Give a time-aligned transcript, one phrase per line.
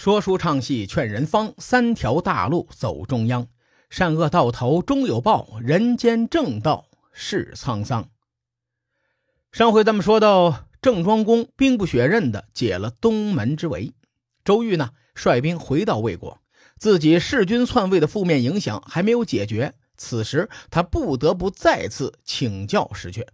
[0.00, 3.48] 说书唱戏劝人方，三条大路走中央。
[3.90, 8.08] 善恶到头终有报，人间正道是沧桑。
[9.52, 13.92] 上回咱们说到，郑庄公兵不血刃的解了东门之围，
[14.42, 16.40] 周瑜呢率兵回到魏国，
[16.78, 23.26] 自己弑君篡位的负面影响还没有解决，此时他不得不再次请教石阙。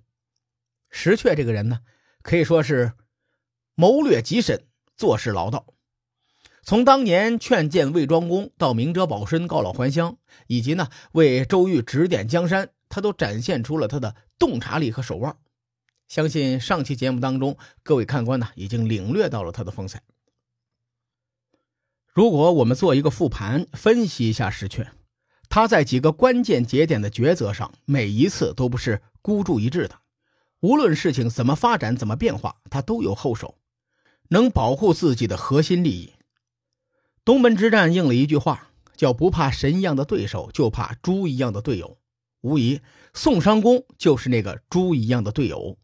[0.91, 1.83] 石阙这个人呢，
[2.23, 2.95] 可以说是
[3.77, 5.65] 谋略极深，做事老道。
[6.67, 10.17] 从当年劝谏魏庄公到明哲保身、告老还乡，
[10.49, 15.37] 以及呢为周瑜指点江山，他都展现出了他的洞察力和手腕。
[16.09, 20.03] 相信上期节目当中，各位看官呢已经领略到了他的风采。
[22.13, 24.89] 如果我们做一个复盘，分析一下石阙，
[25.49, 30.01] 他在几个关键节点的抉择上，每一次都不是孤注一掷的。
[30.59, 33.57] 无论事情怎么发展、怎么变化，他都有后手，
[34.31, 36.15] 能保护自己的核心利益。
[37.27, 41.99] 东门之战应了一句话，叫“不怕神一样的对手，就怕猪一样的队友”。
[42.43, 42.81] 无疑，
[43.13, 45.77] 宋襄公就是那个猪一样的队友。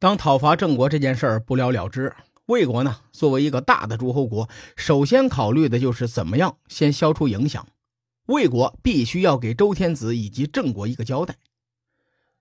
[0.00, 2.12] 当讨伐郑国这件事儿不了了之，
[2.46, 7.68] 魏国呢，作为一个大的诸侯国，首先考虑的就是怎么样先消除影响。
[8.26, 11.36] 魏国必须要给周天子以及郑国一个交代。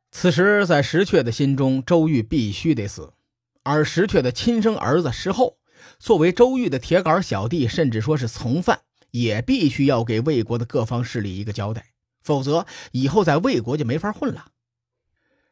[0.10, 3.14] 此时，在石阙的心中，周瑜必须得死，
[3.62, 5.59] 而石阙的亲生儿子石厚。
[6.00, 11.88] 作为周瑜的铁杆小弟，甚至说是从犯，也必须要给魏国的各方势力一个交代，
[12.22, 14.48] 否则以后在魏国就没法混了。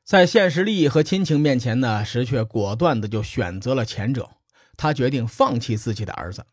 [0.04, 4.30] 在现实利益和亲情面前呢，石阙果断的就选择了前者，
[4.78, 6.46] 他决定放弃自己的儿子。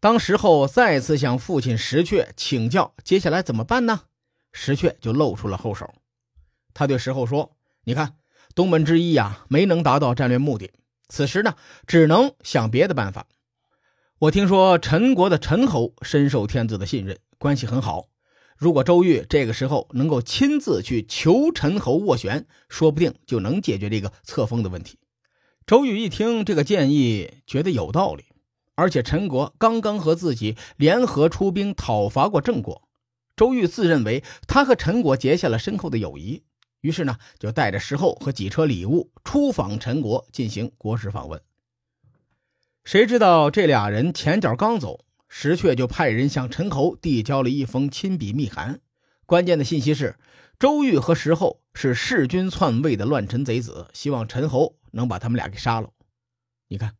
[0.00, 4.02] 当时候再次向父亲石阙请教接下来怎么办呢？
[4.52, 5.94] 石阙就露出了后手，
[6.74, 8.16] 他对石厚说：“你看，
[8.54, 10.70] 东门之一呀，没能达到战略目的。”
[11.08, 11.54] 此时呢，
[11.86, 13.26] 只能想别的办法。
[14.20, 18.06] 我听说陈国的陈侯深受天子的信任，关系很好。
[18.56, 24.98] 如果周瑜这个时候能够亲自去求陈侯斡旋，说不定就能解决这个册封的问题。
[25.64, 28.24] 周瑜一听这个建议，觉得有道理。
[28.74, 32.88] 而且陈国刚刚和自己联合出兵讨伐过郑国，
[33.36, 36.42] 周瑜自认为他和陈国结下了深厚的友谊。
[36.80, 41.40] 于是呢，就带着石厚和几车礼物出访陈国，进行国事访问。
[42.84, 48.80] 谁知道这俩人前脚刚走，石阙就派人向陈侯递交了一封亲笔密函。
[49.26, 50.16] 关键的信息是，
[50.58, 55.90] 周瑜和石厚是弑君篡位的乱臣贼子，希望陈侯能把他们俩给杀了。
[56.68, 56.94] 你看，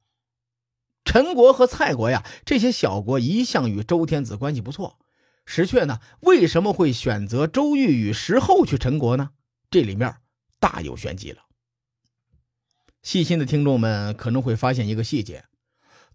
[1.04, 4.98] 陈国和蔡国呀，这些小国一向与周天子关系不错。
[5.46, 9.30] 石阙呢，为什么会选择周瑜与石厚去陈国呢？
[9.70, 10.14] 这里面
[10.58, 11.42] 大有玄机了。
[13.02, 15.44] 细心的听众们可能会发现一个细节：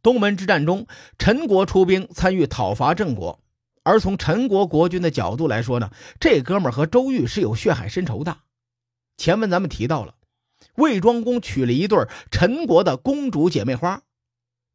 [0.02, 0.86] 东门之战中，
[1.18, 3.42] 陈国出兵参与讨伐郑国，
[3.84, 8.40] 而从陈国国君的角度来说呢，这哥们和周瑜是有血海深仇的。
[9.18, 10.16] 前文咱们提到了，
[10.75, 11.97] 魏庄公娶了一对
[12.31, 14.02] 陈国的公主姐妹花，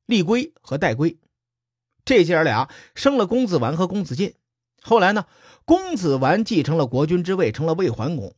[0.06, 1.18] 丽归和戴归，
[2.04, 4.34] 这姐俩生了公子完和公子晋。
[4.80, 5.26] 后来呢，
[5.64, 8.34] 公子完继承了国君之位，成了魏桓公。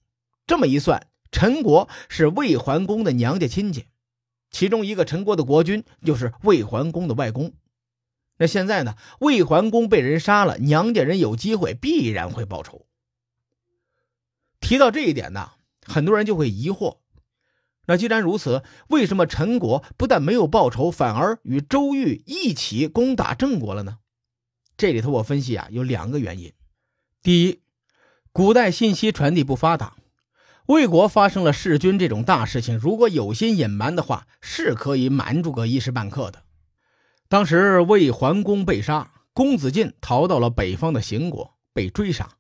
[0.50, 3.86] 这么一算，陈国是魏桓公的娘家亲戚，
[4.50, 7.52] 其中一个陈国的国君就是魏桓公的外公。
[8.36, 12.84] 那现在呢，魏桓公被人杀了，娘家人有机会必然会报仇。
[14.58, 15.52] 提到这一点呢，
[15.86, 16.96] 很多人就会疑惑：
[17.86, 23.98] 那既然如此，为什么陈国不但没有报仇，反而与周瑜一起攻打郑国了呢？
[24.76, 26.52] 这里头我分析啊，有两个原因。
[27.22, 27.62] 第一，
[28.32, 29.98] 古代信息传递不发达。
[30.70, 36.44] 魏国发生了弑君这种大事情，如果有心隐瞒的话，是可以瞒住个一时半刻的。
[37.28, 42.36] 当时魏桓公被杀，公子晋逃到了北方的邢国，被追杀。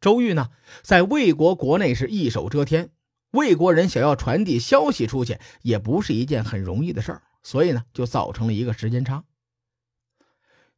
[0.00, 0.48] 周瑜呢，
[0.82, 2.88] 在魏国国内是一手遮天，
[3.32, 9.24] 魏国人想要传递消息出去，也不是一件很容易的事儿，所以呢，就造成了一个时间差。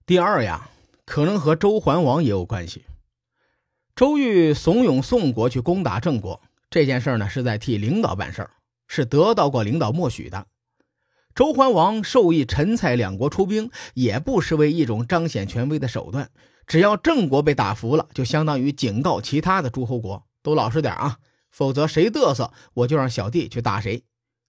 [0.05, 0.71] 第二呀，
[1.05, 2.85] 可能和周桓王也有关系。
[3.95, 6.43] 周瑜怂恿宋国去攻打郑国。
[6.69, 8.51] 这件事呢，是在替领导办事儿，
[8.87, 10.47] 是得到过领导默许的。
[11.35, 16.31] 周桓王授意陈、蔡两国出兵，也不失为一种彰显权威的手段。
[16.67, 21.19] 只要郑国被打服了，就相当于警告其他的诸侯国都老实点啊，
[21.51, 24.05] 否则谁嘚瑟，我就让小弟去打谁。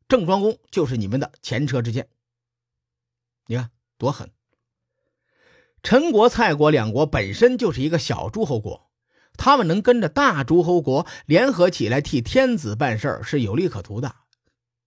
[0.08, 2.08] 郑庄公就是你们的前车之鉴。
[3.46, 4.32] 你看多狠！
[5.84, 8.87] 陈国、蔡国两国本身就是一个小诸侯国。
[9.38, 14.16] 他们能跟着大诸侯国联合起来替天子办事是有利可图的，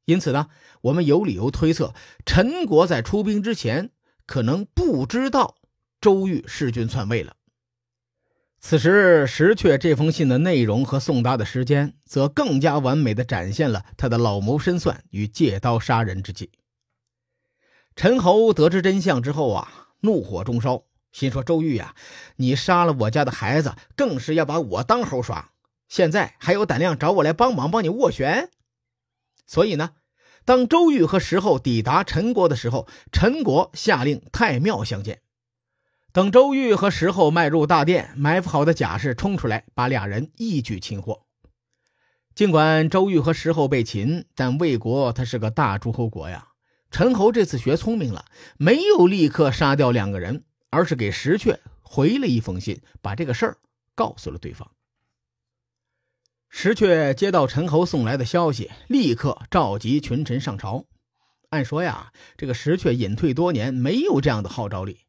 [0.04, 0.48] 因此呢，
[0.82, 1.94] 我们有理由推测，
[2.26, 3.90] 陈国在出兵之前
[4.26, 5.56] 可能不知道
[6.00, 7.36] 周瑜弑君篡位了。
[8.62, 16.50] 此时，石阙这封信的内容和送达的时间，则更加完美的展现了他的老谋深算与借刀杀人之计。
[17.96, 21.94] 陈侯得知真相之后啊，怒火中烧，心说：“周瑜呀，
[22.36, 25.50] 你杀了我家的孩子，更是要把我当猴耍。
[25.88, 28.50] 现在还有胆量找我来帮忙，帮你斡旋。”
[29.46, 29.90] 所以呢，
[30.44, 35.22] 当周瑜和石后抵达陈国的时候，陈国下令太庙相见。
[36.12, 41.26] 等周瑜和石后迈入大殿，埋伏好的甲士冲出来，把俩人一举擒获。
[42.34, 46.48] 尽管周瑜和石后被擒，但魏国他是个大诸侯国呀。
[46.90, 48.24] 陈侯这次学聪明了，
[48.56, 53.58] 没有立刻杀掉两个人，而是给石阙回了一封信，把这个事儿
[53.94, 54.70] 告诉了对方。
[56.48, 60.86] 石阙接到陈侯送来的消息，立刻召集群臣上朝。
[61.50, 65.00] 按说呀，这个石阙隐退多年，没有这样的号召力。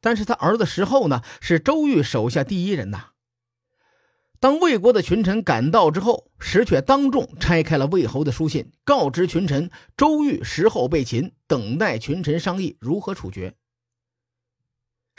[0.00, 3.10] 但是他儿子石厚呢，是周瑜手下第一人呐。
[4.40, 13.57] 当魏国的群臣赶到之后，石阙当众拆开了魏侯的书信，告知群臣周瑜、石厚被擒，等待群臣商议如何处决。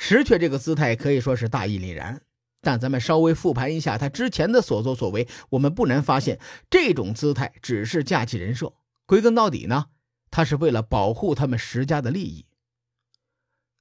[0.01, 2.21] 石阙这个姿态可以说是大义凛然，
[2.61, 8.71] 但咱们稍微复盘一下他之前的所作所为，我们不难发现，这种姿态只是架起人设，
[9.05, 9.87] 归根到底呢，
[10.31, 12.45] 他是为了保护他们石家的利益。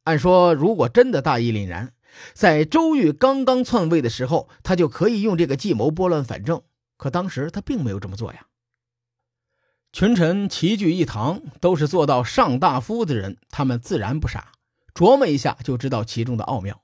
[0.03, 1.93] 按说，如果真的大义凛然，
[2.35, 6.61] 在周瑜刚刚篡位的时候，他就可以用这个计谋拨乱反正。
[6.97, 8.49] 可当时他并没有这么做呀。
[9.93, 14.51] 群臣齐聚一堂，都是做到上大夫的人，他们自然不傻，
[14.99, 16.83] 琢磨一下就知道其中的奥妙。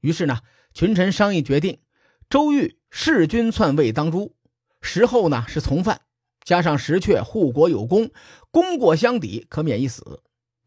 [0.00, 0.40] 于是呢，
[0.74, 1.78] 群臣商议决定，
[2.28, 4.34] 周瑜弑君篡位当诛，
[4.80, 6.00] 石后呢是从犯，
[6.42, 8.10] 加上石阙护国有功，
[8.50, 10.24] 功过相抵，可免一死。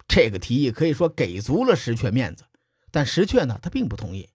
[0.08, 2.46] 这个提议可以说给足了石阙面子，
[2.92, 4.30] 但石阙呢，他并不同意。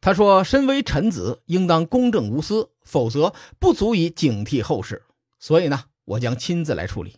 [0.00, 5.04] 他说：“身为臣子，应当公正无私，否则不足以警惕后事。
[5.38, 7.16] 所以呢，我将亲自来处理。”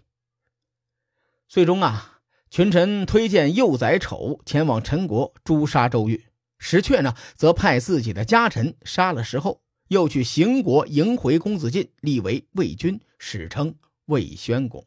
[1.49, 2.18] 最终啊，
[2.51, 6.25] 群臣推荐幼宰丑前往陈国诛杀周瑜，
[6.59, 13.75] 石阙呢，则派自己的家臣杀了石后，又去邢国迎回公子晋，立为魏君，史称
[14.07, 14.87] 魏宣公。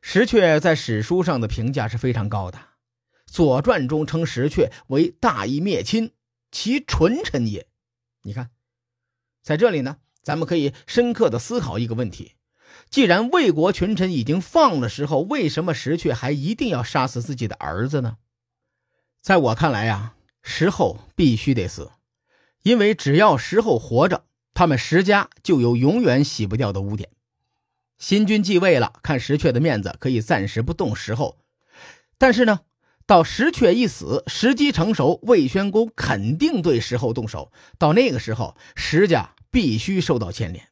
[0.00, 2.58] 石阙在史书上的评价是非常高的，
[3.26, 6.12] 《左传》中称石阙为大义灭亲，
[6.52, 7.66] 其纯臣也。
[8.22, 8.50] 你看，
[9.42, 12.34] 在这里呢，咱们可以深刻的思考一个问题：
[12.90, 18.16] 既然魏国群臣已经放了石后，为什么石阙还一定要杀死自己的儿子呢？
[19.20, 21.90] 在我看来呀，石后必须得死，
[22.62, 24.24] 因为只要石后活着，
[24.54, 27.10] 他们石家就有永远洗不掉的污点。
[27.98, 31.36] 新君继位了，看石阙的面子，可以暂时不动石后。
[32.16, 32.60] 但是呢，
[33.06, 37.52] 到石阙一死，时机成熟，魏宣公肯定对石后动手。
[37.76, 40.68] 到那个时候，石家必须受到牵连。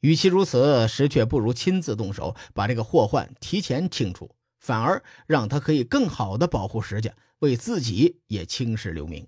[0.00, 9.26] 与其如此，石阙不如亲自动手，把这个祸患提前清除，反而让他可以更好的保护石家，为自己也青史留名。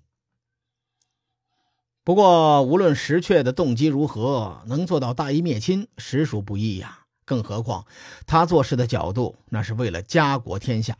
[2.03, 7.05] 不过，无论石阙的动机如何，能做到大义灭亲，实属不易呀。
[7.25, 7.85] 更何况，
[8.25, 10.97] 他做事的角度，那是为了家国天下。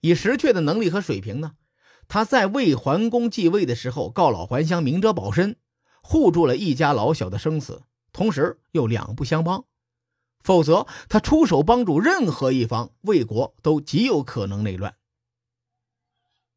[0.00, 1.52] 以石阙的能力和水平呢，
[2.08, 5.56] 他在魏桓公继位的时候，告老还乡，明哲保身，
[6.02, 7.82] 护住了一家老小的生死，
[8.20, 9.64] 同时又两不相帮。
[10.42, 14.94] 否则，他出手帮助任何一方，魏国都极有可能内乱。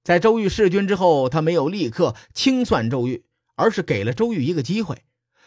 [0.03, 3.23] 在周瑜弑君之后，他没有立刻清算周瑜。
[3.55, 5.03] 而是给了周瑜一个机会，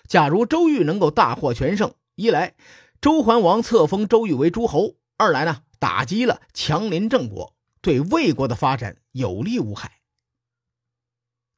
[0.07, 2.55] 假如周瑜能够大获全胜，一来
[3.01, 9.96] 周桓王册封周瑜为诸侯，二来呢打击了强邻郑国，对魏国的发展有利无害。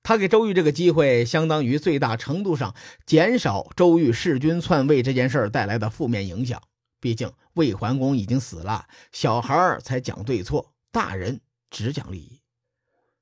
[0.08, 2.74] 他给周瑜这个机会，相当于最大程度上
[3.04, 6.62] 减少周瑜弑君篡位这件事带来的负面影响。
[6.98, 12.40] 毕竟魏桓公已经死了，小孩才讲对错，大人只讲利益。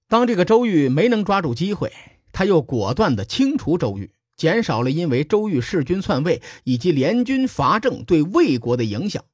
[0.06, 1.92] 当这个周瑜没能抓住机会。
[2.32, 9.24] 他又果断地清除周瑜，减少了因为周瑜弑君篡位以及联军伐郑对魏国的影响，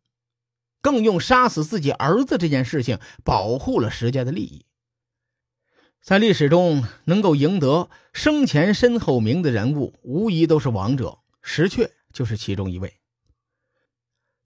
[0.80, 4.64] 更用杀死自己儿子这件事情保护了石家的利益。
[6.02, 12.94] 在历史中，能够赢得生前身后名的人物，无疑都是王者，石阙就是其中一位。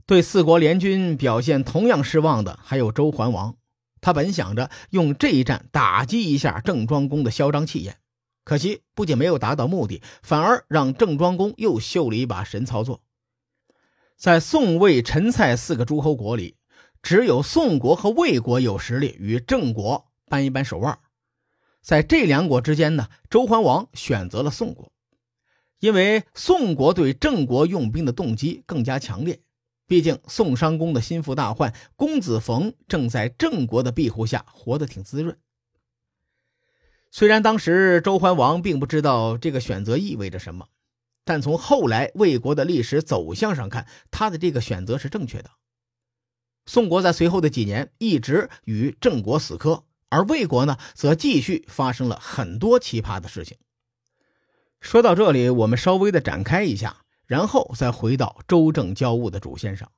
[0.04, 3.56] 对四国联军表现同样失望的还有周桓王，
[4.02, 7.96] 他本想着用这一战打击一下郑庄公的嚣张气焰。
[8.44, 13.00] 可惜，不仅没有达到目的，反而让郑庄公又秀了一把神操作。
[14.18, 16.56] 在宋、魏、陈、蔡四个诸侯国里，
[17.02, 20.98] 只有宋国和魏国有实力与郑国扳一扳手腕。
[21.86, 24.92] 在这两国之间呢，周桓王选择了宋国，
[25.78, 29.40] 因为宋国对郑国用兵的动机更加强烈。
[29.86, 35.38] 毕竟宋襄公的心腹大患公子冯正在郑国的庇护下活得挺滋润。
[37.12, 40.66] 虽然当时周桓王并不知道这个选择意味着什么，
[41.24, 45.52] 但从后来魏国的历史走向上看，他的这个选择是正确的。
[46.66, 49.84] 宋国在随后的几年一直与郑国死磕。
[50.08, 53.58] 而魏国呢，则继续发生了很多奇葩的事情。
[54.80, 59.90] 说到这里，我们稍微的展开一下，然后再回到周郑交恶的主线上。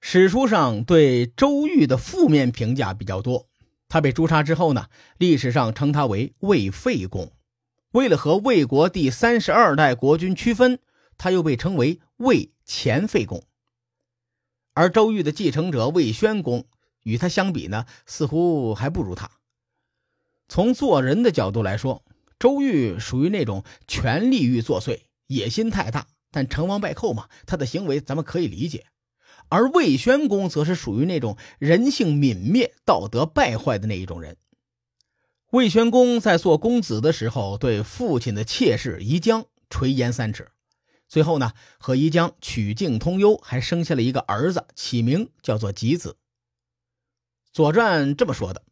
[0.00, 3.48] 史书上对周瑜的负面评价比较多，
[3.88, 4.86] 他被诛杀之后呢，
[5.18, 7.32] 历史上称他为魏废公。
[7.92, 10.78] 为了和魏国第三十二代国君区分，
[11.18, 13.42] 他又被称为魏前废公。
[14.74, 16.66] 而周瑜的继承者魏宣公。
[17.06, 19.30] 与他相比呢，似乎还不如他。
[20.48, 22.02] 从做人的角度来说，
[22.36, 28.86] 周瑜属于那种权力欲作祟、野心太大，但成王败寇嘛，他的行为咱们可以理解。
[29.48, 34.36] 而魏宣公则是属于那种人性泯灭、道德败坏的那一种人。
[35.52, 40.48] 魏宣公在做公子的时候，对父亲的妾室宜姜垂涎三尺，
[41.06, 46.10] 最后呢，和宜姜曲径通幽，还生下了一个儿子，起名叫做吉子。
[47.56, 48.64] 《左传》这么说的：“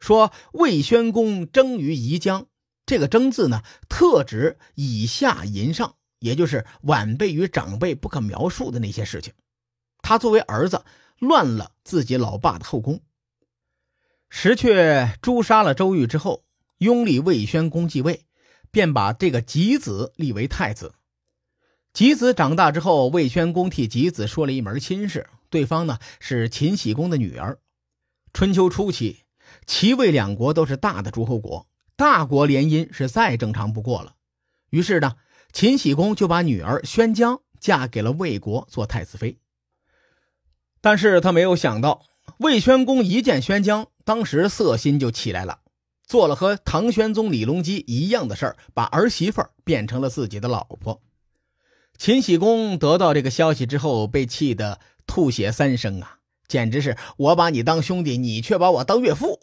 [0.00, 2.48] 说魏宣公征于宜江，
[2.84, 9.32] 这个‘征’字呢，特指以下淫上，也就是晚辈与长辈不可描述的那些事情。
[10.02, 10.84] 他作为儿子，
[11.20, 13.00] 乱了自己老爸的后宫。
[14.28, 16.42] 石阙诛杀了周瑜之后，
[16.78, 18.24] 拥立魏宣公继位，
[18.72, 20.96] 便把这个吉子立为太子。
[21.92, 27.56] 吉子长大之后，魏宣公替吉子说了一门亲事，对方呢是秦喜公的女儿。”
[28.34, 29.20] 春秋初期，
[29.64, 34.16] 齐魏两国都是大的诸侯国，大国联姻是再正常不过了。
[34.70, 35.14] 于是呢，
[35.52, 39.38] 秦喜公就把女儿宣姜嫁给了魏国做太子妃。
[40.80, 42.02] 但是他没有想到，
[42.38, 45.60] 魏宣公一见宣姜，当时色心就起来了，
[46.04, 51.00] 做了和唐玄宗李隆基一样的事儿，把儿媳妇变成了自己的老婆。
[51.96, 56.18] 秦喜公得到这个消息之后，被气得吐血三升啊！
[56.46, 59.40] 简直是我把你当兄弟，你却把我当岳父。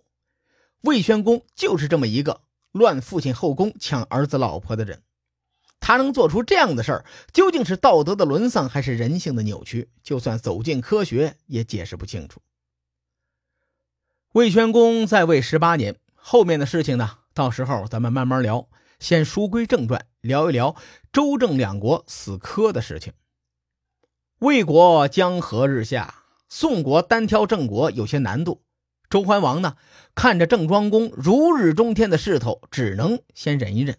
[0.82, 2.42] 魏宣公就是这么一个
[2.72, 5.04] 乱父亲后宫、抢儿子老婆的人。
[5.80, 9.90] 他能做出这样的事儿，究竟是道德的沦丧，还是人性的扭曲？
[10.04, 12.40] 就算走进科学，也解释不清楚。
[14.34, 18.68] 魏宣公在位十八年，后面的事情呢，到时候咱们慢慢聊。
[19.00, 20.76] 先书归正传，聊一聊
[21.12, 23.14] 周郑两国死磕的事情。
[24.38, 26.21] 魏国江河日下。
[26.54, 28.62] 宋国单挑郑国有些难度，
[29.10, 29.78] 周桓王呢，
[30.14, 33.98] 看着郑庄公如日中天的势头，只能先忍一忍。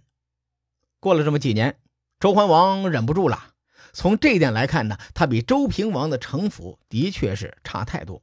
[1.00, 1.80] 过了这么几年，
[2.21, 3.54] 周桓王忍不住了。
[3.94, 8.23] 从这一点来看呢，他比周平王的城府的确是差太多。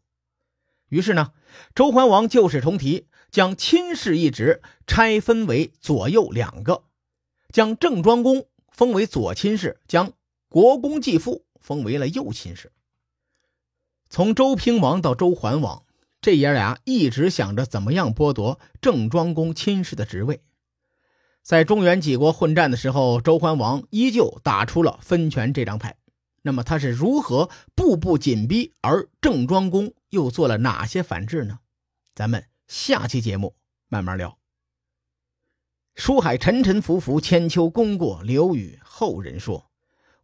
[0.89, 1.31] 于是呢，
[1.73, 6.83] 周桓王旧事重提，将亲事一职拆分为左右两个，
[7.51, 10.13] 将郑庄公封为左亲事，将
[10.47, 12.71] 国公继父封为了右亲事。
[14.09, 15.83] 从周平王到周桓王，
[16.19, 20.41] 这爷俩一直想着怎么样剥夺郑庄公亲事的职位。
[21.43, 25.95] 在中原几国混战的时候，周桓王依旧打出了分权这张牌。
[26.41, 31.59] 那么他是如何步步紧逼，而郑庄公又做了哪些反制呢？
[32.15, 33.55] 咱们下期节目
[33.89, 34.39] 慢慢聊。
[35.93, 39.69] 书海沉沉浮浮，千秋功过留与后人说。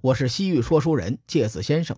[0.01, 1.97] 我是西域说书人介子先生。